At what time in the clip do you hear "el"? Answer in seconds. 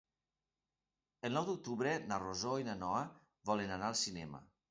1.29-1.35